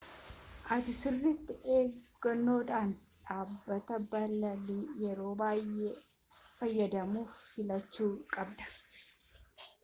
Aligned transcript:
ati 0.75 0.91
sirriiiti 0.99 1.53
eeggannodhaan 1.75 2.91
dhaabbataa 3.27 3.99
balalii 4.15 4.79
yeroo 5.03 5.35
baay'ee 5.43 5.93
fayyadamtu 6.41 7.29
filachuu 7.45 8.11
qabda 8.35 8.73